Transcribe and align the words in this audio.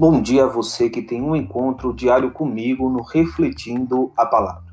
Bom 0.00 0.22
dia 0.22 0.44
a 0.44 0.48
você 0.48 0.88
que 0.88 1.02
tem 1.02 1.20
um 1.20 1.36
encontro 1.36 1.92
diário 1.92 2.30
comigo 2.30 2.88
no 2.88 3.02
Refletindo 3.02 4.10
a 4.16 4.24
Palavra. 4.24 4.72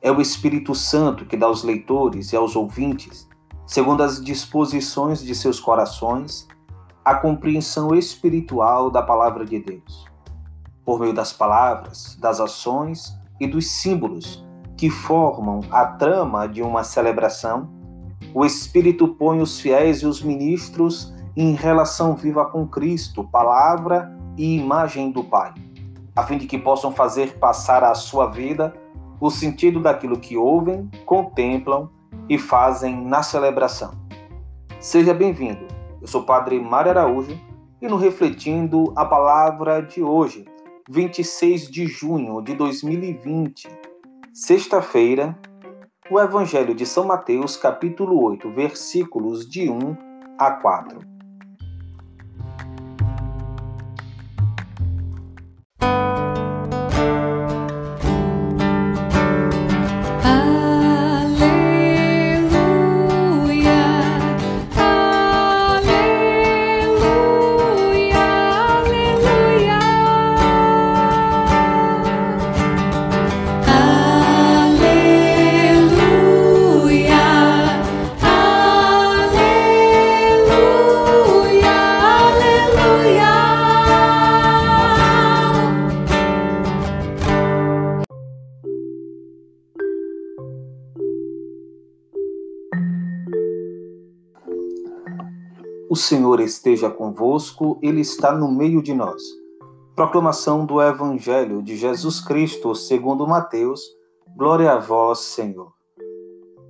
É 0.00 0.12
o 0.12 0.20
Espírito 0.20 0.76
Santo 0.76 1.24
que 1.24 1.36
dá 1.36 1.46
aos 1.46 1.64
leitores 1.64 2.32
e 2.32 2.36
aos 2.36 2.54
ouvintes, 2.54 3.28
segundo 3.66 4.00
as 4.00 4.24
disposições 4.24 5.24
de 5.24 5.34
seus 5.34 5.58
corações, 5.58 6.46
a 7.04 7.16
compreensão 7.16 7.96
espiritual 7.96 8.92
da 8.92 9.02
Palavra 9.02 9.44
de 9.44 9.58
Deus. 9.58 10.06
Por 10.84 11.00
meio 11.00 11.12
das 11.12 11.32
palavras, 11.32 12.16
das 12.20 12.38
ações 12.38 13.18
e 13.40 13.46
dos 13.48 13.68
símbolos 13.68 14.46
que 14.76 14.88
formam 14.88 15.62
a 15.68 15.84
trama 15.84 16.46
de 16.46 16.62
uma 16.62 16.84
celebração, 16.84 17.68
o 18.32 18.44
Espírito 18.44 19.08
põe 19.08 19.40
os 19.40 19.58
fiéis 19.58 20.02
e 20.02 20.06
os 20.06 20.22
ministros 20.22 21.12
em 21.36 21.54
relação 21.54 22.14
viva 22.14 22.46
com 22.46 22.68
Cristo, 22.68 23.24
palavra 23.24 24.16
e 24.38 24.56
imagem 24.56 25.10
do 25.10 25.24
Pai, 25.24 25.52
a 26.14 26.22
fim 26.22 26.38
de 26.38 26.46
que 26.46 26.56
possam 26.56 26.92
fazer 26.92 27.36
passar 27.38 27.82
à 27.82 27.94
sua 27.94 28.26
vida 28.26 28.72
o 29.20 29.30
sentido 29.30 29.80
daquilo 29.80 30.18
que 30.18 30.36
ouvem, 30.36 30.88
contemplam 31.04 31.90
e 32.28 32.38
fazem 32.38 32.96
na 33.04 33.22
celebração. 33.22 33.90
Seja 34.78 35.12
bem-vindo. 35.12 35.66
Eu 36.00 36.06
sou 36.06 36.20
o 36.20 36.24
Padre 36.24 36.60
Mário 36.60 36.92
Araújo 36.92 37.36
e 37.82 37.88
no 37.88 37.96
Refletindo 37.96 38.92
a 38.94 39.04
Palavra 39.04 39.82
de 39.82 40.02
hoje, 40.02 40.44
26 40.88 41.68
de 41.68 41.86
junho 41.86 42.40
de 42.40 42.54
2020, 42.54 43.68
sexta-feira, 44.32 45.36
o 46.08 46.20
Evangelho 46.20 46.74
de 46.74 46.86
São 46.86 47.04
Mateus, 47.04 47.56
capítulo 47.56 48.22
8, 48.22 48.50
versículos 48.52 49.48
de 49.48 49.68
1 49.68 49.96
a 50.38 50.52
4. 50.52 51.17
O 95.90 95.96
Senhor 95.96 96.38
esteja 96.38 96.90
convosco, 96.90 97.78
Ele 97.80 98.02
está 98.02 98.30
no 98.30 98.52
meio 98.52 98.82
de 98.82 98.92
nós. 98.92 99.22
Proclamação 99.96 100.66
do 100.66 100.82
Evangelho 100.82 101.62
de 101.62 101.78
Jesus 101.78 102.20
Cristo, 102.20 102.74
segundo 102.74 103.26
Mateus. 103.26 103.80
Glória 104.36 104.72
a 104.72 104.78
vós, 104.78 105.20
Senhor. 105.20 105.72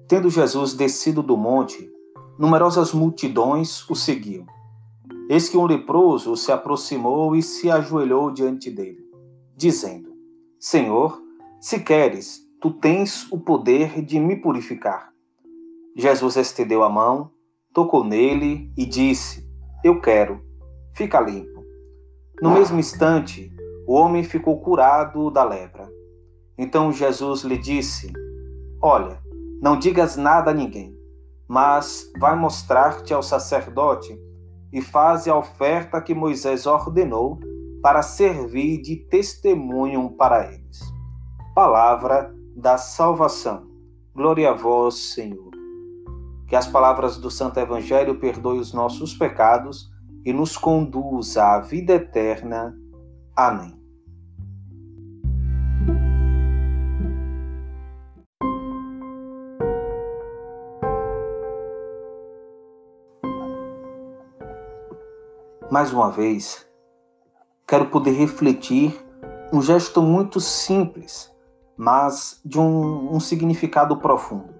Tendo 0.06 0.30
Jesus 0.30 0.72
descido 0.72 1.20
do 1.20 1.36
monte, 1.36 1.90
numerosas 2.38 2.92
multidões 2.92 3.84
o 3.90 3.96
seguiam. 3.96 4.46
Eis 5.28 5.48
que 5.48 5.56
um 5.56 5.66
leproso 5.66 6.36
se 6.36 6.52
aproximou 6.52 7.34
e 7.34 7.42
se 7.42 7.68
ajoelhou 7.68 8.30
diante 8.30 8.70
dele, 8.70 9.04
dizendo: 9.56 10.12
Senhor, 10.60 11.20
se 11.60 11.80
queres, 11.80 12.46
tu 12.60 12.70
tens 12.70 13.26
o 13.32 13.40
poder 13.40 14.00
de 14.00 14.20
me 14.20 14.36
purificar. 14.36 15.12
Jesus 15.96 16.36
estendeu 16.36 16.84
a 16.84 16.88
mão 16.88 17.32
tocou 17.72 18.04
nele 18.04 18.72
e 18.76 18.84
disse: 18.84 19.48
Eu 19.84 20.00
quero, 20.00 20.40
fica 20.94 21.20
limpo. 21.20 21.62
No 22.40 22.50
mesmo 22.50 22.78
instante, 22.78 23.52
o 23.86 23.94
homem 23.94 24.22
ficou 24.22 24.60
curado 24.60 25.30
da 25.30 25.42
lepra. 25.44 25.90
Então 26.56 26.92
Jesus 26.92 27.42
lhe 27.42 27.58
disse: 27.58 28.12
Olha, 28.82 29.20
não 29.60 29.78
digas 29.78 30.16
nada 30.16 30.50
a 30.50 30.54
ninguém, 30.54 30.96
mas 31.48 32.10
vai 32.18 32.36
mostrar-te 32.36 33.12
ao 33.12 33.22
sacerdote 33.22 34.18
e 34.72 34.80
faze 34.82 35.30
a 35.30 35.36
oferta 35.36 36.00
que 36.00 36.14
Moisés 36.14 36.66
ordenou 36.66 37.38
para 37.82 38.02
servir 38.02 38.82
de 38.82 38.96
testemunho 38.96 40.10
para 40.10 40.52
eles. 40.52 40.80
Palavra 41.54 42.34
da 42.54 42.76
salvação. 42.76 43.66
Glória 44.14 44.50
a 44.50 44.52
vós, 44.52 45.14
Senhor. 45.14 45.57
Que 46.48 46.56
as 46.56 46.66
palavras 46.66 47.18
do 47.18 47.30
Santo 47.30 47.60
Evangelho 47.60 48.18
perdoem 48.18 48.58
os 48.58 48.72
nossos 48.72 49.12
pecados 49.14 49.92
e 50.24 50.32
nos 50.32 50.56
conduza 50.56 51.44
à 51.44 51.60
vida 51.60 51.92
eterna. 51.92 52.74
Amém. 53.36 53.76
Mais 65.70 65.92
uma 65.92 66.10
vez, 66.10 66.66
quero 67.66 67.90
poder 67.90 68.12
refletir 68.12 68.98
um 69.52 69.60
gesto 69.60 70.00
muito 70.00 70.40
simples, 70.40 71.30
mas 71.76 72.40
de 72.42 72.58
um, 72.58 73.14
um 73.14 73.20
significado 73.20 73.98
profundo 73.98 74.57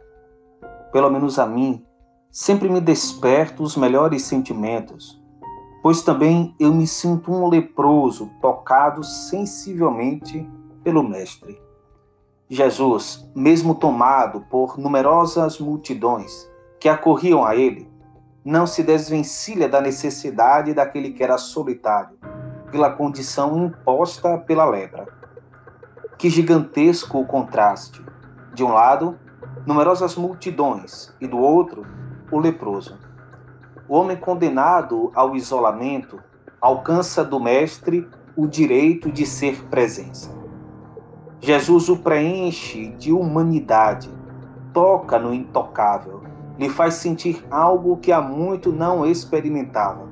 pelo 0.92 1.10
menos 1.10 1.38
a 1.38 1.46
mim, 1.46 1.84
sempre 2.30 2.68
me 2.68 2.80
desperta 2.80 3.62
os 3.62 3.76
melhores 3.76 4.22
sentimentos, 4.22 5.22
pois 5.82 6.02
também 6.02 6.54
eu 6.58 6.72
me 6.72 6.86
sinto 6.86 7.32
um 7.32 7.48
leproso 7.48 8.30
tocado 8.40 9.02
sensivelmente 9.02 10.48
pelo 10.82 11.02
Mestre. 11.02 11.60
Jesus, 12.50 13.30
mesmo 13.34 13.74
tomado 13.74 14.40
por 14.48 14.78
numerosas 14.78 15.58
multidões 15.58 16.50
que 16.80 16.88
acorriam 16.88 17.44
a 17.44 17.54
ele, 17.54 17.90
não 18.44 18.66
se 18.66 18.82
desvencilha 18.82 19.68
da 19.68 19.80
necessidade 19.80 20.72
daquele 20.72 21.10
que 21.10 21.22
era 21.22 21.36
solitário, 21.36 22.16
pela 22.70 22.90
condição 22.90 23.66
imposta 23.66 24.38
pela 24.38 24.64
lepra. 24.64 25.06
Que 26.16 26.30
gigantesco 26.30 27.18
o 27.18 27.26
contraste! 27.26 28.02
De 28.54 28.64
um 28.64 28.72
lado, 28.72 29.18
numerosas 29.66 30.16
multidões, 30.16 31.14
e 31.20 31.26
do 31.26 31.38
outro, 31.38 31.86
o 32.30 32.38
leproso. 32.38 32.98
O 33.88 33.94
homem 33.96 34.16
condenado 34.16 35.10
ao 35.14 35.34
isolamento 35.34 36.18
alcança 36.60 37.24
do 37.24 37.40
Mestre 37.40 38.08
o 38.36 38.46
direito 38.46 39.10
de 39.10 39.24
ser 39.24 39.64
presença. 39.64 40.30
Jesus 41.40 41.88
o 41.88 41.96
preenche 41.96 42.88
de 42.98 43.12
humanidade, 43.12 44.10
toca 44.72 45.18
no 45.18 45.32
intocável, 45.32 46.22
lhe 46.58 46.68
faz 46.68 46.94
sentir 46.94 47.44
algo 47.50 47.96
que 47.98 48.10
há 48.10 48.20
muito 48.20 48.72
não 48.72 49.06
experimentava. 49.06 50.08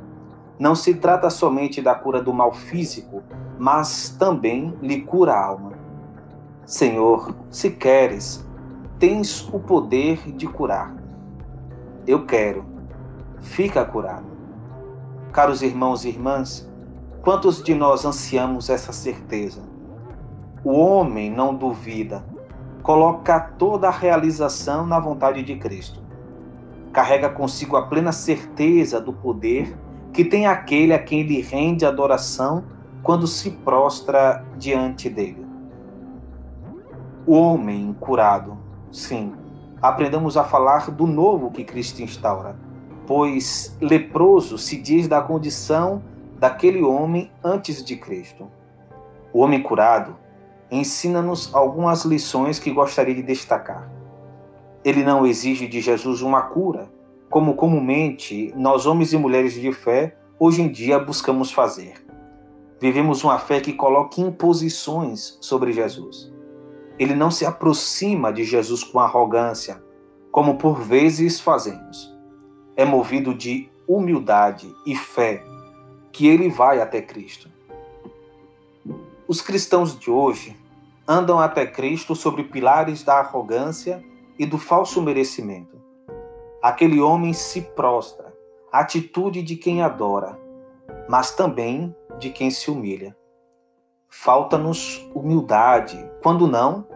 Não 0.58 0.74
se 0.74 0.94
trata 0.94 1.28
somente 1.28 1.82
da 1.82 1.94
cura 1.94 2.22
do 2.22 2.32
mal 2.32 2.52
físico, 2.52 3.22
mas 3.58 4.08
também 4.18 4.74
lhe 4.80 5.02
cura 5.02 5.34
a 5.34 5.44
alma. 5.44 5.72
Senhor, 6.64 7.34
se 7.50 7.70
queres, 7.70 8.45
tens 8.98 9.46
o 9.52 9.58
poder 9.58 10.32
de 10.32 10.46
curar. 10.46 10.94
Eu 12.06 12.24
quero. 12.24 12.64
Fica 13.40 13.84
curado. 13.84 14.26
Caros 15.32 15.60
irmãos 15.60 16.04
e 16.04 16.08
irmãs, 16.08 16.70
quantos 17.22 17.62
de 17.62 17.74
nós 17.74 18.06
ansiamos 18.06 18.70
essa 18.70 18.92
certeza? 18.92 19.62
O 20.64 20.72
homem 20.72 21.30
não 21.30 21.54
duvida, 21.54 22.24
coloca 22.82 23.38
toda 23.38 23.88
a 23.88 23.92
realização 23.92 24.86
na 24.86 24.98
vontade 24.98 25.42
de 25.42 25.56
Cristo. 25.56 26.00
Carrega 26.90 27.28
consigo 27.28 27.76
a 27.76 27.86
plena 27.86 28.12
certeza 28.12 28.98
do 28.98 29.12
poder 29.12 29.76
que 30.12 30.24
tem 30.24 30.46
aquele 30.46 30.94
a 30.94 30.98
quem 30.98 31.20
ele 31.20 31.42
rende 31.42 31.84
adoração 31.84 32.64
quando 33.02 33.26
se 33.26 33.50
prostra 33.50 34.42
diante 34.56 35.10
dele. 35.10 35.46
O 37.26 37.34
homem 37.34 37.94
curado 38.00 38.65
Sim, 38.92 39.34
aprendamos 39.80 40.36
a 40.36 40.44
falar 40.44 40.90
do 40.90 41.06
novo 41.06 41.50
que 41.50 41.64
Cristo 41.64 42.02
instaura, 42.02 42.56
pois 43.06 43.76
leproso 43.80 44.58
se 44.58 44.76
diz 44.76 45.06
da 45.08 45.20
condição 45.20 46.02
daquele 46.38 46.82
homem 46.82 47.30
antes 47.42 47.84
de 47.84 47.96
Cristo. 47.96 48.50
O 49.32 49.40
homem 49.40 49.62
curado 49.62 50.16
ensina-nos 50.70 51.54
algumas 51.54 52.04
lições 52.04 52.58
que 52.58 52.70
gostaria 52.70 53.14
de 53.14 53.22
destacar. 53.22 53.90
Ele 54.84 55.02
não 55.02 55.26
exige 55.26 55.66
de 55.66 55.80
Jesus 55.80 56.22
uma 56.22 56.42
cura, 56.42 56.88
como 57.28 57.54
comumente 57.54 58.52
nós, 58.56 58.86
homens 58.86 59.12
e 59.12 59.16
mulheres 59.16 59.54
de 59.54 59.72
fé, 59.72 60.16
hoje 60.38 60.62
em 60.62 60.68
dia 60.68 60.98
buscamos 60.98 61.50
fazer. 61.50 61.94
Vivemos 62.80 63.24
uma 63.24 63.38
fé 63.38 63.60
que 63.60 63.72
coloca 63.72 64.20
imposições 64.20 65.38
sobre 65.40 65.72
Jesus. 65.72 66.32
Ele 66.98 67.14
não 67.14 67.30
se 67.30 67.44
aproxima 67.44 68.32
de 68.32 68.44
Jesus 68.44 68.82
com 68.82 68.98
arrogância, 68.98 69.82
como 70.30 70.56
por 70.56 70.80
vezes 70.80 71.40
fazemos. 71.40 72.14
É 72.76 72.84
movido 72.84 73.34
de 73.34 73.68
humildade 73.86 74.72
e 74.86 74.94
fé 74.96 75.44
que 76.12 76.26
ele 76.26 76.48
vai 76.48 76.80
até 76.80 77.00
Cristo. 77.02 77.50
Os 79.28 79.40
cristãos 79.40 79.98
de 79.98 80.10
hoje 80.10 80.56
andam 81.06 81.38
até 81.38 81.66
Cristo 81.66 82.14
sobre 82.14 82.44
pilares 82.44 83.02
da 83.02 83.18
arrogância 83.18 84.02
e 84.38 84.46
do 84.46 84.58
falso 84.58 85.02
merecimento. 85.02 85.76
Aquele 86.62 87.00
homem 87.00 87.32
se 87.32 87.60
prostra, 87.60 88.34
atitude 88.72 89.42
de 89.42 89.56
quem 89.56 89.82
adora, 89.82 90.38
mas 91.08 91.34
também 91.34 91.94
de 92.18 92.30
quem 92.30 92.50
se 92.50 92.70
humilha. 92.70 93.16
Falta-nos 94.08 95.06
humildade, 95.14 95.98
quando 96.22 96.46
não, 96.46 96.86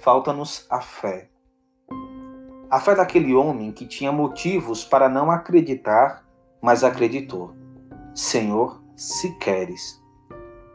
falta-nos 0.00 0.66
a 0.70 0.80
fé. 0.80 1.30
A 2.70 2.80
fé 2.80 2.94
daquele 2.94 3.34
homem 3.34 3.72
que 3.72 3.86
tinha 3.86 4.10
motivos 4.10 4.84
para 4.84 5.08
não 5.08 5.30
acreditar, 5.30 6.24
mas 6.60 6.82
acreditou. 6.82 7.54
Senhor, 8.14 8.82
se 8.96 9.32
queres, 9.38 10.02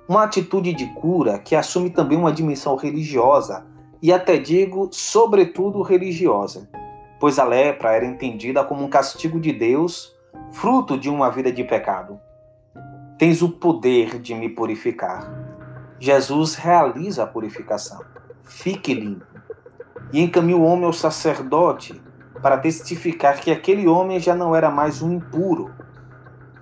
uma 0.07 0.23
atitude 0.23 0.73
de 0.73 0.88
cura 0.88 1.39
que 1.39 1.55
assume 1.55 1.89
também 1.89 2.17
uma 2.17 2.31
dimensão 2.31 2.75
religiosa, 2.75 3.65
e 4.01 4.11
até 4.11 4.38
digo, 4.38 4.89
sobretudo 4.91 5.81
religiosa, 5.81 6.69
pois 7.19 7.39
a 7.39 7.43
lepra 7.43 7.91
era 7.91 8.05
entendida 8.05 8.63
como 8.63 8.83
um 8.83 8.89
castigo 8.89 9.39
de 9.39 9.53
Deus, 9.53 10.13
fruto 10.51 10.97
de 10.97 11.09
uma 11.09 11.29
vida 11.29 11.51
de 11.51 11.63
pecado. 11.63 12.19
Tens 13.17 13.41
o 13.41 13.49
poder 13.49 14.19
de 14.19 14.33
me 14.33 14.49
purificar. 14.49 15.40
Jesus 16.03 16.56
realiza 16.56 17.21
a 17.21 17.27
purificação. 17.27 18.03
Fique 18.44 18.92
limpo. 18.92 19.24
E 20.12 20.19
encaminha 20.19 20.57
o 20.57 20.63
homem 20.63 20.86
ao 20.86 20.94
sacerdote 20.94 22.01
para 22.42 22.57
testificar 22.57 23.39
que 23.39 23.51
aquele 23.51 23.88
homem 23.88 24.19
já 24.19 24.33
não 24.36 24.56
era 24.56 24.71
mais 24.71 25.03
um 25.03 25.13
impuro. 25.13 25.69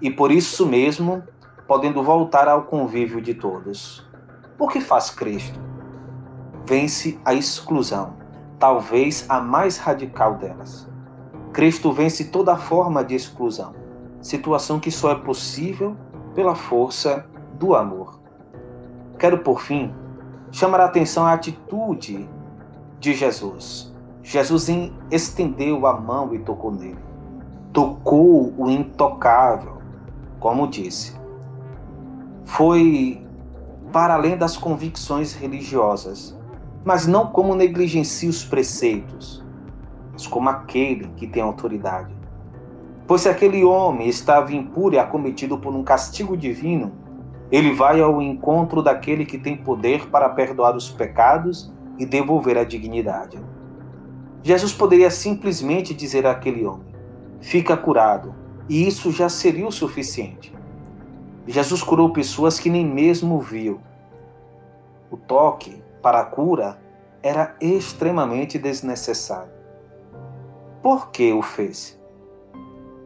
E 0.02 0.12
por 0.12 0.30
isso 0.30 0.66
mesmo 0.66 1.24
podendo 1.66 2.04
voltar 2.04 2.50
ao 2.50 2.64
convívio 2.64 3.22
de 3.22 3.34
todos. 3.34 4.06
O 4.60 4.68
que 4.68 4.82
faz 4.82 5.10
Cristo? 5.10 5.58
Vence 6.66 7.18
a 7.24 7.34
exclusão, 7.34 8.18
talvez 8.60 9.26
a 9.30 9.40
mais 9.40 9.78
radical 9.78 10.36
delas. 10.36 10.86
Cristo 11.54 11.94
vence 11.94 12.26
toda 12.26 12.58
forma 12.58 13.06
de 13.06 13.16
exclusão, 13.16 13.74
situação 14.22 14.82
que 14.82 14.92
só 14.92 15.14
é 15.14 15.16
possível 15.16 15.96
pela 16.36 16.56
força 16.56 17.26
do 17.54 17.74
amor. 17.74 18.19
Quero, 19.20 19.40
por 19.40 19.62
fim, 19.62 19.94
chamar 20.52 20.80
a 20.80 20.86
atenção 20.86 21.28
à 21.28 21.34
atitude 21.34 22.28
de 23.00 23.14
Jesus. 23.14 23.94
Jesus 24.24 24.68
estendeu 25.12 25.86
a 25.86 25.94
mão 25.94 26.34
e 26.34 26.40
tocou 26.40 26.72
nele. 26.72 26.98
Tocou 27.72 28.54
o 28.58 28.70
intocável, 28.70 29.78
como 30.40 30.68
disse 30.68 31.20
foi 32.50 33.24
para 33.92 34.16
além 34.16 34.36
das 34.36 34.58
convicções 34.58 35.36
religiosas, 35.36 36.36
mas 36.84 37.06
não 37.06 37.28
como 37.28 37.54
negligencia 37.54 38.28
os 38.28 38.44
preceitos, 38.44 39.46
mas 40.12 40.26
como 40.26 40.50
aquele 40.50 41.10
que 41.16 41.28
tem 41.28 41.44
autoridade. 41.44 42.14
Pois 43.08 43.22
se 43.22 43.30
aquele 43.30 43.64
homem 43.64 44.10
estava 44.10 44.54
impuro 44.54 44.96
e 44.96 45.00
acometido 45.00 45.60
por 45.60 45.76
um 45.76 45.84
castigo 45.84 46.36
divino, 46.36 46.92
ele 47.52 47.74
vai 47.74 48.00
ao 48.00 48.22
encontro 48.22 48.82
daquele 48.82 49.26
que 49.26 49.38
tem 49.38 49.58
poder 49.58 50.08
para 50.08 50.30
perdoar 50.30 50.76
os 50.76 50.90
pecados 50.90 51.74
e 51.98 52.06
devolver 52.06 52.58
a 52.58 52.64
dignidade. 52.64 53.40
Jesus 54.44 54.72
poderia 54.72 55.10
simplesmente 55.10 55.94
dizer 55.94 56.26
àquele 56.26 56.66
homem: 56.66 56.96
fica 57.42 57.76
curado, 57.76 58.34
e 58.68 58.88
isso 58.88 59.12
já 59.12 59.28
seria 59.28 59.68
o 59.68 59.72
suficiente. 59.72 60.54
Jesus 61.48 61.82
curou 61.82 62.14
pessoas 62.14 62.60
que 62.60 62.70
nem 62.70 62.86
mesmo 62.86 63.40
viu. 63.40 63.82
O 65.10 65.18
toque 65.18 65.82
para 66.02 66.20
a 66.20 66.26
cura 66.26 66.80
era 67.24 67.56
extremamente 67.60 68.60
desnecessário. 68.60 69.52
Por 70.82 71.10
que 71.10 71.34
o 71.34 71.42
fez? 71.42 72.00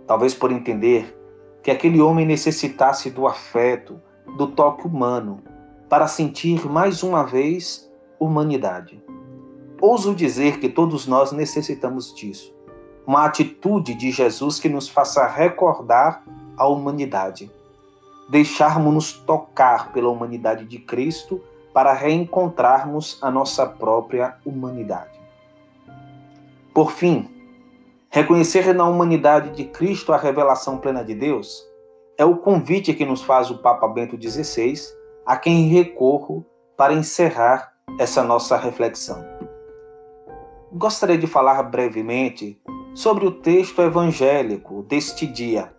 Talvez 0.05 0.35
por 0.35 0.51
entender 0.51 1.17
que 1.63 1.71
aquele 1.71 2.01
homem 2.01 2.25
necessitasse 2.25 3.09
do 3.09 3.25
afeto, 3.25 3.99
do 4.37 4.47
toque 4.47 4.87
humano, 4.87 5.39
para 5.89 6.07
sentir 6.07 6.65
mais 6.67 7.03
uma 7.03 7.23
vez 7.23 7.91
humanidade. 8.19 9.03
Ouso 9.81 10.15
dizer 10.15 10.59
que 10.59 10.69
todos 10.69 11.05
nós 11.07 11.31
necessitamos 11.31 12.13
disso. 12.13 12.53
Uma 13.05 13.25
atitude 13.25 13.93
de 13.93 14.11
Jesus 14.11 14.59
que 14.59 14.69
nos 14.69 14.87
faça 14.87 15.27
recordar 15.27 16.23
a 16.57 16.67
humanidade 16.67 17.51
deixarmos-nos 18.27 19.13
tocar 19.13 19.91
pela 19.91 20.09
humanidade 20.09 20.65
de 20.65 20.79
Cristo 20.79 21.41
para 21.73 21.93
reencontrarmos 21.93 23.17
a 23.21 23.29
nossa 23.31 23.65
própria 23.65 24.37
humanidade. 24.45 25.19
Por 26.73 26.91
fim, 26.91 27.29
reconhecer 28.09 28.73
na 28.73 28.85
humanidade 28.85 29.51
de 29.51 29.65
Cristo 29.65 30.13
a 30.13 30.17
revelação 30.17 30.77
plena 30.77 31.03
de 31.03 31.13
Deus 31.13 31.63
é 32.17 32.25
o 32.25 32.37
convite 32.37 32.93
que 32.93 33.05
nos 33.05 33.21
faz 33.21 33.49
o 33.49 33.57
Papa 33.57 33.87
Bento 33.87 34.17
XVI, 34.21 34.75
a 35.25 35.37
quem 35.37 35.67
recorro 35.67 36.45
para 36.77 36.93
encerrar 36.93 37.73
essa 37.99 38.23
nossa 38.23 38.57
reflexão. 38.57 39.23
Gostaria 40.71 41.17
de 41.17 41.27
falar 41.27 41.61
brevemente 41.63 42.61
sobre 42.93 43.25
o 43.25 43.31
texto 43.31 43.81
evangélico 43.81 44.83
deste 44.83 45.25
dia, 45.25 45.71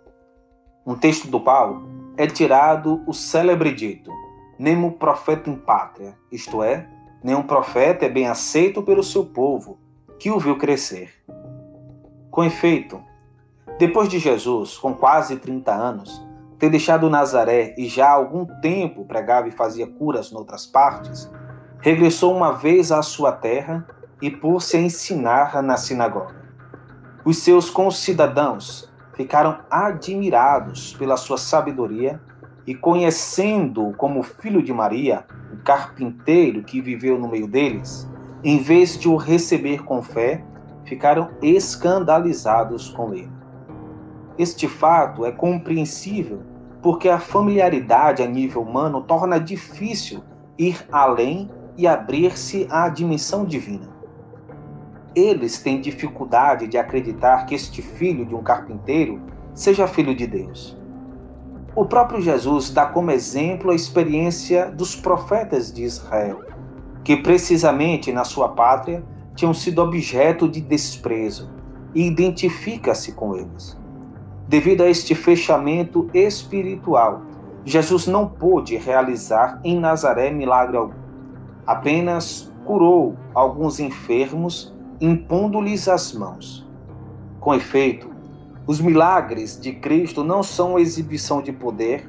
um 0.86 0.94
texto 0.94 1.28
do 1.28 1.40
Paulo 1.40 1.88
é 2.14 2.26
tirado 2.26 3.02
o 3.06 3.14
célebre 3.14 3.72
dito: 3.72 4.10
Nemo 4.58 4.92
profeta 4.92 5.48
em 5.48 5.56
pátria, 5.56 6.14
isto 6.30 6.62
é, 6.62 6.86
nenhum 7.22 7.42
profeta 7.42 8.04
é 8.04 8.08
bem 8.08 8.26
aceito 8.26 8.82
pelo 8.82 9.02
seu 9.02 9.24
povo, 9.24 9.78
que 10.18 10.30
o 10.30 10.38
viu 10.38 10.58
crescer. 10.58 11.10
Com 12.30 12.44
efeito, 12.44 13.02
depois 13.78 14.10
de 14.10 14.18
Jesus, 14.18 14.76
com 14.76 14.92
quase 14.92 15.36
30 15.36 15.72
anos, 15.72 16.22
ter 16.64 16.70
deixado 16.70 17.10
Nazaré 17.10 17.74
e 17.76 17.86
já 17.86 18.06
há 18.06 18.12
algum 18.12 18.46
tempo 18.46 19.04
pregava 19.04 19.48
e 19.48 19.50
fazia 19.50 19.86
curas 19.86 20.32
noutras 20.32 20.64
partes, 20.64 21.30
regressou 21.78 22.34
uma 22.34 22.52
vez 22.52 22.90
à 22.90 23.02
sua 23.02 23.32
terra 23.32 23.86
e 24.22 24.30
pôs-se 24.30 24.78
a 24.78 24.80
ensinar 24.80 25.62
na 25.62 25.76
sinagoga. 25.76 26.34
Os 27.22 27.36
seus 27.36 27.68
concidadãos 27.68 28.90
ficaram 29.14 29.58
admirados 29.70 30.94
pela 30.94 31.18
sua 31.18 31.36
sabedoria 31.36 32.18
e, 32.66 32.74
conhecendo-o 32.74 33.92
como 33.92 34.22
filho 34.22 34.62
de 34.62 34.72
Maria, 34.72 35.26
o 35.52 35.58
carpinteiro 35.58 36.62
que 36.62 36.80
viveu 36.80 37.18
no 37.18 37.28
meio 37.28 37.46
deles, 37.46 38.10
em 38.42 38.56
vez 38.56 38.98
de 38.98 39.06
o 39.06 39.16
receber 39.16 39.84
com 39.84 40.02
fé, 40.02 40.42
ficaram 40.86 41.30
escandalizados 41.42 42.88
com 42.88 43.12
ele. 43.12 43.32
Este 44.38 44.66
fato 44.66 45.26
é 45.26 45.30
compreensível 45.30 46.53
porque 46.84 47.08
a 47.08 47.18
familiaridade 47.18 48.22
a 48.22 48.26
nível 48.28 48.62
humano 48.62 49.02
torna 49.02 49.40
difícil 49.40 50.22
ir 50.56 50.86
além 50.92 51.50
e 51.76 51.88
abrir-se 51.88 52.68
à 52.70 52.88
dimensão 52.88 53.44
divina 53.44 53.94
eles 55.14 55.60
têm 55.60 55.80
dificuldade 55.80 56.66
de 56.66 56.76
acreditar 56.76 57.46
que 57.46 57.54
este 57.54 57.80
filho 57.80 58.26
de 58.26 58.34
um 58.34 58.42
carpinteiro 58.42 59.20
seja 59.54 59.86
filho 59.86 60.14
de 60.14 60.26
Deus. 60.26 60.76
O 61.74 61.84
próprio 61.84 62.20
Jesus 62.20 62.70
dá 62.70 62.86
como 62.86 63.10
exemplo 63.10 63.70
a 63.70 63.74
experiência 63.74 64.70
dos 64.70 64.96
profetas 64.96 65.72
de 65.72 65.84
Israel, 65.84 66.42
que 67.02 67.16
precisamente 67.16 68.12
na 68.12 68.24
sua 68.24 68.48
pátria 68.48 69.04
tinham 69.34 69.54
sido 69.54 69.82
objeto 69.82 70.48
de 70.48 70.60
desprezo, 70.60 71.50
e 71.94 72.06
identifica-se 72.06 73.12
com 73.12 73.36
eles. 73.36 73.78
Devido 74.46 74.82
a 74.82 74.90
este 74.90 75.14
fechamento 75.14 76.10
espiritual, 76.12 77.22
Jesus 77.64 78.06
não 78.06 78.28
pôde 78.28 78.76
realizar 78.76 79.58
em 79.64 79.78
Nazaré 79.80 80.30
milagre 80.30 80.76
algum. 80.76 80.94
Apenas 81.66 82.52
curou 82.64 83.16
alguns 83.34 83.80
enfermos 83.80 84.74
impondo-lhes 85.00 85.88
as 85.88 86.12
mãos. 86.12 86.68
Com 87.40 87.54
efeito, 87.54 88.10
os 88.66 88.80
milagres 88.80 89.58
de 89.58 89.72
Cristo 89.72 90.22
não 90.22 90.42
são 90.42 90.78
exibição 90.78 91.40
de 91.42 91.52
poder, 91.52 92.08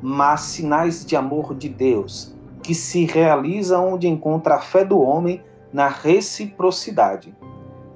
mas 0.00 0.42
sinais 0.42 1.04
de 1.04 1.14
amor 1.14 1.54
de 1.54 1.68
Deus, 1.68 2.34
que 2.62 2.74
se 2.74 3.04
realiza 3.04 3.78
onde 3.78 4.08
encontra 4.08 4.56
a 4.56 4.60
fé 4.60 4.84
do 4.84 4.98
homem 4.98 5.42
na 5.72 5.88
reciprocidade. 5.88 7.34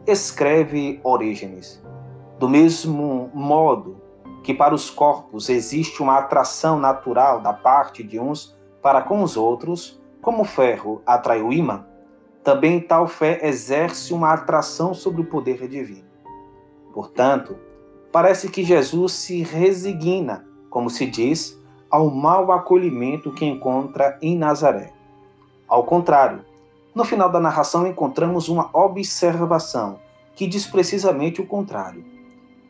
Escreve 0.07 1.01
Orígenes. 1.03 1.83
Do 2.41 2.49
mesmo 2.49 3.31
modo, 3.35 4.01
que 4.43 4.55
para 4.55 4.75
os 4.75 4.89
corpos 4.89 5.51
existe 5.51 6.03
uma 6.03 6.17
atração 6.17 6.79
natural 6.79 7.43
da 7.43 7.53
parte 7.53 8.03
de 8.03 8.19
uns 8.19 8.57
para 8.81 9.03
com 9.03 9.23
os 9.23 9.37
outros, 9.37 10.01
como 10.23 10.41
o 10.41 10.47
ferro 10.47 11.03
atrai 11.05 11.43
o 11.43 11.53
ímã, 11.53 11.85
também 12.43 12.81
tal 12.81 13.07
fé 13.07 13.47
exerce 13.47 14.15
uma 14.15 14.33
atração 14.33 14.95
sobre 14.95 15.21
o 15.21 15.27
poder 15.27 15.69
divino. 15.69 16.09
Portanto, 16.95 17.59
parece 18.11 18.49
que 18.49 18.65
Jesus 18.65 19.13
se 19.13 19.43
resigna, 19.43 20.47
como 20.71 20.89
se 20.89 21.05
diz, 21.05 21.63
ao 21.91 22.09
mau 22.09 22.53
acolhimento 22.53 23.33
que 23.33 23.45
encontra 23.45 24.19
em 24.23 24.35
Nazaré. 24.35 24.95
Ao 25.69 25.85
contrário, 25.85 26.43
no 26.95 27.05
final 27.05 27.31
da 27.31 27.39
narração 27.39 27.87
encontramos 27.87 28.49
uma 28.49 28.71
observação 28.73 29.99
que 30.35 30.47
diz 30.47 30.67
precisamente 30.67 31.43
o 31.43 31.47
contrário. 31.47 32.19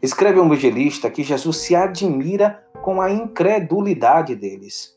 Escreve 0.03 0.41
um 0.41 0.47
evangelista 0.47 1.11
que 1.11 1.23
Jesus 1.23 1.59
se 1.59 1.77
admira 1.77 2.65
com 2.83 3.03
a 3.03 3.11
incredulidade 3.11 4.35
deles. 4.35 4.97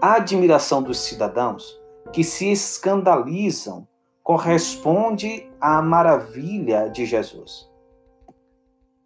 A 0.00 0.16
admiração 0.16 0.82
dos 0.82 0.98
cidadãos 0.98 1.80
que 2.12 2.22
se 2.22 2.52
escandalizam 2.52 3.88
corresponde 4.22 5.50
à 5.58 5.80
maravilha 5.80 6.88
de 6.88 7.06
Jesus. 7.06 7.70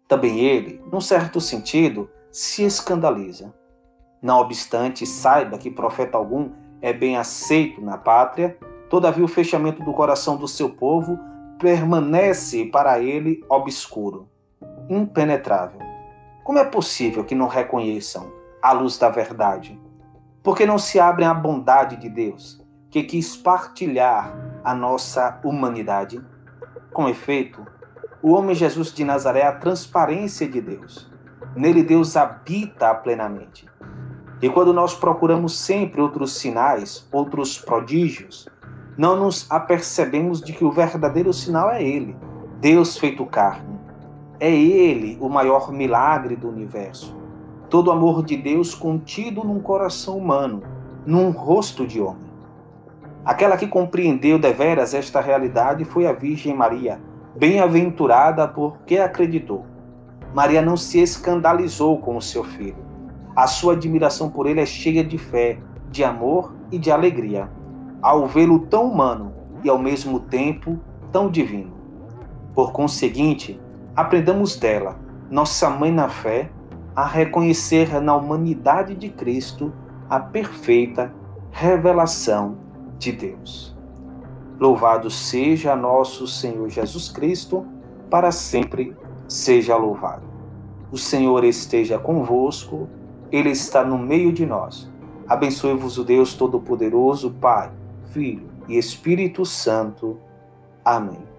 Também 0.07 0.39
ele, 0.39 0.81
num 0.91 0.99
certo 1.01 1.39
sentido, 1.39 2.09
se 2.31 2.63
escandaliza. 2.63 3.53
Não 4.21 4.39
obstante, 4.39 5.05
saiba 5.05 5.57
que 5.57 5.71
profeta 5.71 6.17
algum 6.17 6.51
é 6.81 6.91
bem 6.91 7.15
aceito 7.15 7.81
na 7.81 7.97
pátria, 7.97 8.57
todavia 8.89 9.23
o 9.23 9.29
fechamento 9.29 9.83
do 9.83 9.93
coração 9.93 10.35
do 10.35 10.47
seu 10.47 10.69
povo 10.69 11.17
permanece 11.59 12.65
para 12.65 12.99
ele 12.99 13.43
obscuro, 13.49 14.29
impenetrável. 14.89 15.79
Como 16.43 16.59
é 16.59 16.63
possível 16.63 17.23
que 17.23 17.35
não 17.35 17.47
reconheçam 17.47 18.31
a 18.61 18.71
luz 18.71 18.97
da 18.97 19.09
verdade? 19.09 19.79
Porque 20.41 20.65
não 20.65 20.77
se 20.77 20.99
abrem 20.99 21.27
à 21.27 21.33
bondade 21.33 21.97
de 21.97 22.07
Deus, 22.07 22.65
que 22.89 23.03
quis 23.03 23.35
partilhar 23.35 24.33
a 24.63 24.73
nossa 24.73 25.39
humanidade? 25.43 26.21
Com 26.93 27.09
efeito, 27.09 27.65
o 28.21 28.31
homem 28.31 28.55
Jesus 28.55 28.93
de 28.93 29.03
Nazaré 29.03 29.41
é 29.41 29.47
a 29.47 29.51
transparência 29.51 30.47
de 30.47 30.61
Deus. 30.61 31.11
Nele 31.55 31.83
Deus 31.83 32.15
habita 32.15 32.93
plenamente. 32.95 33.67
E 34.41 34.49
quando 34.49 34.71
nós 34.71 34.93
procuramos 34.93 35.57
sempre 35.57 36.01
outros 36.01 36.33
sinais, 36.37 37.07
outros 37.11 37.57
prodígios, 37.57 38.47
não 38.97 39.15
nos 39.15 39.49
apercebemos 39.49 40.41
de 40.41 40.53
que 40.53 40.63
o 40.63 40.71
verdadeiro 40.71 41.33
sinal 41.33 41.69
é 41.71 41.83
Ele, 41.83 42.15
Deus 42.59 42.97
feito 42.97 43.25
carne. 43.25 43.76
É 44.39 44.49
Ele 44.49 45.17
o 45.19 45.29
maior 45.29 45.71
milagre 45.71 46.35
do 46.35 46.47
universo. 46.47 47.15
Todo 47.69 47.87
o 47.87 47.91
amor 47.91 48.23
de 48.23 48.37
Deus 48.37 48.73
contido 48.73 49.43
num 49.43 49.59
coração 49.59 50.17
humano, 50.17 50.63
num 51.05 51.31
rosto 51.31 51.85
de 51.85 51.99
homem. 51.99 52.27
Aquela 53.25 53.57
que 53.57 53.67
compreendeu 53.67 54.39
deveras 54.39 54.93
esta 54.93 55.19
realidade 55.19 55.83
foi 55.83 56.07
a 56.07 56.13
Virgem 56.13 56.55
Maria, 56.55 57.01
bem-aventurada 57.35 58.47
porque 58.47 58.97
acreditou. 58.97 59.65
Maria 60.33 60.61
não 60.61 60.77
se 60.77 60.99
escandalizou 60.99 61.97
com 61.97 62.15
o 62.15 62.21
seu 62.21 62.43
filho 62.43 62.87
a 63.37 63.45
sua 63.45 63.73
admiração 63.73 64.31
por 64.31 64.47
ele 64.47 64.59
é 64.59 64.65
cheia 64.65 65.03
de 65.03 65.15
fé, 65.15 65.59
de 65.91 66.03
amor 66.03 66.55
e 66.71 66.79
de 66.79 66.89
alegria, 66.89 67.47
ao 68.01 68.25
vê-lo 68.25 68.61
tão 68.61 68.89
humano 68.89 69.31
e 69.63 69.69
ao 69.69 69.77
mesmo 69.77 70.19
tempo 70.19 70.79
tão 71.11 71.29
divino. 71.29 71.71
Por 72.55 72.71
conseguinte, 72.71 73.61
aprendamos 73.97 74.55
dela, 74.55 74.95
nossa 75.27 75.71
mãe 75.71 75.91
na 75.91 76.07
fé, 76.07 76.51
a 76.95 77.03
reconhecer 77.03 77.99
na 77.99 78.15
humanidade 78.15 78.93
de 78.93 79.09
Cristo 79.09 79.73
a 80.07 80.19
perfeita 80.19 81.11
revelação 81.49 82.59
de 82.99 83.11
Deus. 83.11 83.75
Louvado 84.59 85.09
seja 85.09 85.75
nosso 85.75 86.27
Senhor 86.27 86.69
Jesus 86.69 87.09
Cristo, 87.09 87.65
para 88.07 88.31
sempre 88.31 88.95
seja 89.27 89.75
louvado. 89.75 90.27
O 90.91 90.97
Senhor 90.97 91.43
esteja 91.43 91.97
convosco 91.97 92.87
ele 93.31 93.49
está 93.49 93.83
no 93.83 93.97
meio 93.97 94.31
de 94.31 94.45
nós. 94.45 94.89
Abençoe-vos 95.27 95.97
o 95.97 96.03
Deus 96.03 96.35
Todo-Poderoso, 96.35 97.31
Pai, 97.31 97.71
Filho 98.11 98.47
e 98.67 98.77
Espírito 98.77 99.43
Santo. 99.43 100.17
Amém. 100.85 101.36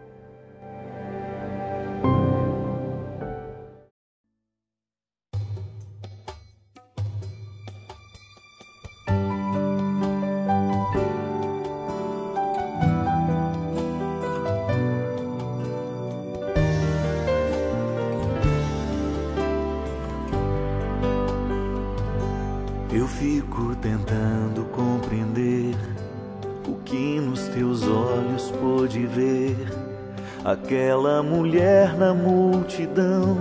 Aquela 30.49 31.23
mulher 31.23 31.95
na 31.99 32.15
multidão 32.15 33.37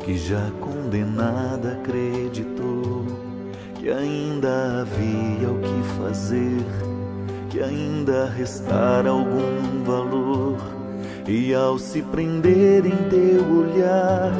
que 0.00 0.18
já 0.18 0.50
condenada 0.60 1.74
acreditou 1.74 3.06
que 3.76 3.88
ainda 3.88 4.80
havia 4.80 5.48
o 5.48 5.60
que 5.60 5.82
fazer, 5.96 6.64
que 7.50 7.60
ainda 7.62 8.26
restara 8.26 9.10
algum 9.10 9.84
valor. 9.84 10.56
E 11.28 11.54
ao 11.54 11.78
se 11.78 12.02
prender 12.02 12.84
em 12.84 13.08
teu 13.08 13.44
olhar, 13.56 14.32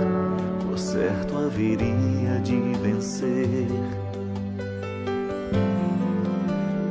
por 0.67 0.77
certo 0.77 1.39
haveria 1.39 2.41
de 2.43 2.57
vencer. 2.83 3.69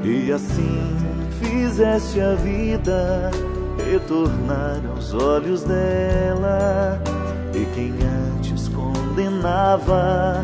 E 0.02 0.32
assim 0.32 0.96
fizeste 1.42 2.22
a 2.22 2.36
vida 2.36 3.32
retornar 3.78 4.82
aos 4.96 5.14
olhos 5.14 5.64
dela. 5.64 7.00
E 7.54 7.66
quem 7.76 7.94
antes 8.36 8.68
condenava 8.70 10.44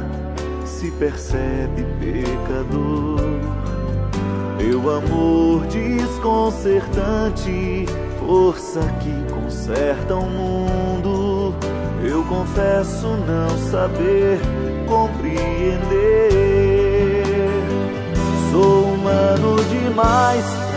se 0.65 0.91
percebe 0.91 1.85
pecador. 1.99 3.17
Teu 4.57 4.97
amor 4.97 5.65
desconcertante, 5.67 7.85
força 8.19 8.81
que 9.01 9.13
conserta 9.33 10.15
o 10.15 10.25
mundo. 10.25 11.55
Eu 12.03 12.23
confesso 12.25 13.07
não 13.07 13.49
saber 13.71 14.39
compreender. 14.87 16.29
Sou 18.51 18.93
humano 18.93 19.55
demais 19.69 20.68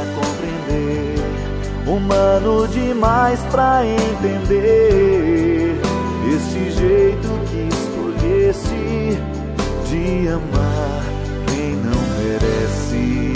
humano 1.92 2.66
demais 2.68 3.38
pra 3.50 3.84
entender 3.84 5.78
este 6.34 6.70
jeito 6.70 7.28
que 7.50 7.68
escolhesse 7.68 9.18
de 9.90 10.28
amar 10.28 11.04
quem 11.48 11.76
não 11.76 12.02
merece. 12.16 13.34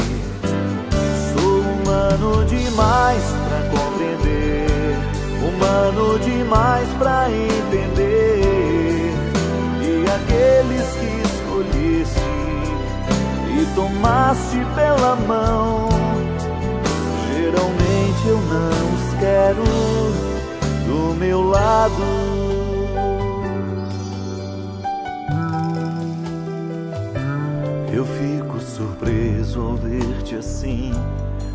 Sou 1.34 1.60
humano 1.60 2.46
demais 2.46 3.22
pra 3.46 3.60
compreender, 3.78 4.96
humano 5.42 6.18
demais 6.20 6.88
pra 6.98 7.28
entender 7.30 9.12
e 9.82 10.06
aqueles 10.08 10.86
que 10.96 11.10
escolhesse 11.28 12.30
e 13.60 13.66
tomaste 13.75 14.58
pela 14.75 15.14
mão. 15.28 15.95
Quero 19.18 19.62
do 20.87 21.14
meu 21.14 21.42
lado. 21.42 22.02
Eu 27.92 28.04
fico 28.04 28.61
surpreso 28.61 29.61
ao 29.61 29.76
ver-te 29.76 30.37
assim, 30.37 30.92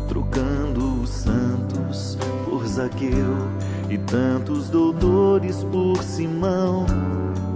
trocando 0.08 1.02
os 1.02 1.10
santos 1.10 2.18
por 2.44 2.66
Zaqueu 2.66 3.36
e 3.88 3.96
tantos 3.98 4.68
doutores 4.68 5.62
por 5.64 6.02
Simão, 6.02 6.86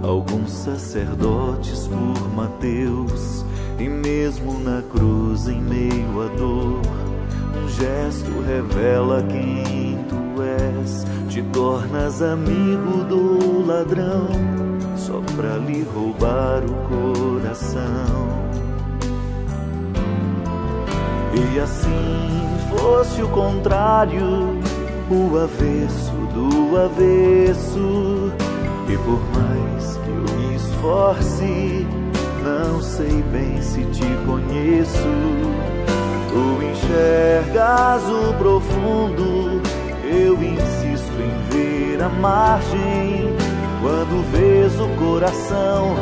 alguns 0.01 0.51
sacerdotes 0.51 1.87
por 1.87 2.33
Mateus 2.33 3.45
e 3.79 3.87
mesmo 3.87 4.57
na 4.59 4.81
cruz, 4.81 5.47
em 5.47 5.61
meio 5.61 6.21
à 6.21 6.27
dor, 6.35 6.81
um 7.55 7.69
gesto 7.69 8.41
revela 8.41 9.21
quem. 9.23 9.86
Te 11.37 11.43
tornas 11.53 12.19
amigo 12.19 13.03
do 13.03 13.63
ladrão, 13.67 14.27
só 14.95 15.21
pra 15.35 15.57
lhe 15.57 15.83
roubar 15.83 16.63
o 16.63 16.73
coração. 16.89 18.17
E 21.35 21.59
assim 21.59 22.57
fosse 22.71 23.21
o 23.21 23.27
contrário, 23.27 24.59
o 25.11 25.37
avesso 25.37 26.11
do 26.33 26.75
avesso. 26.75 28.33
E 28.89 28.97
por 28.97 29.21
mais 29.37 29.95
que 29.97 30.09
eu 30.09 30.37
me 30.39 30.55
esforce, 30.55 31.85
não 32.43 32.81
sei 32.81 33.21
bem 33.31 33.61
se 33.61 33.83
te 33.91 34.07
conheço. 34.25 35.07
Tu 36.31 36.63
enxergas 36.65 38.01
o 38.09 38.33
profundo, 38.39 39.61
eu 40.03 40.33
insisto 40.41 40.96
em 41.27 41.33
ver 41.49 42.01
a 42.01 42.09
margem. 42.09 43.35
Quando 43.81 44.31
vês 44.31 44.73
o 44.79 44.87
coração, 44.97 45.95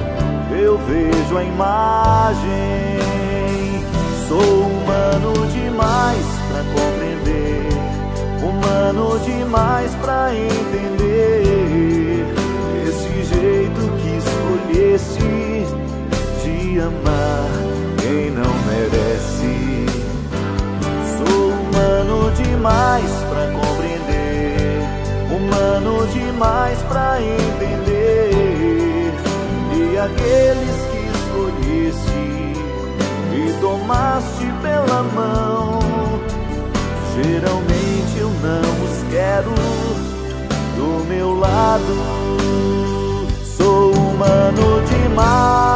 eu 0.51 0.77
vejo 0.77 1.37
a 1.37 1.43
imagem. 1.43 2.99
Sou 4.27 4.39
humano 4.39 5.33
demais 5.53 6.25
para 6.49 6.63
compreender, 6.73 7.67
humano 8.41 9.19
demais 9.19 9.93
para 9.95 10.33
entender 10.33 12.25
esse 12.87 13.23
jeito 13.23 13.81
que 14.01 14.09
escolheste 14.17 15.65
de 16.43 16.79
amar 16.79 17.49
quem 18.01 18.31
não 18.31 18.53
merece. 18.65 19.85
Sou 21.17 21.49
humano 21.49 22.31
demais 22.31 23.11
para 23.29 23.45
compreender, 23.51 23.64
humano 25.55 26.05
demais 26.07 26.77
para 26.83 27.21
entender 27.21 29.13
e 29.73 29.97
aqueles 29.97 30.75
que 30.91 31.07
escolheste 31.15 32.25
e 33.33 33.57
tomaste 33.61 34.45
pela 34.61 35.03
mão. 35.03 35.79
Geralmente 37.15 38.17
eu 38.17 38.29
não 38.29 38.83
os 38.83 39.03
quero 39.09 39.53
do 40.75 41.05
meu 41.07 41.39
lado. 41.39 41.95
Sou 43.57 43.93
humano 43.93 44.81
demais, 44.89 45.74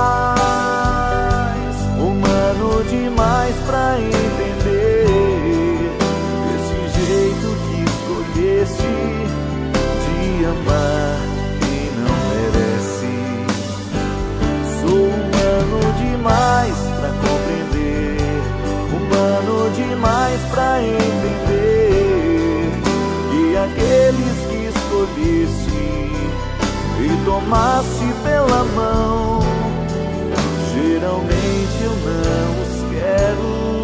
e 27.01 27.25
tomasse 27.25 28.13
pela 28.23 28.63
mão. 28.75 29.39
Geralmente 30.73 31.83
eu 31.83 31.95
não 31.95 32.61
os 32.61 32.93
quero. 32.93 33.78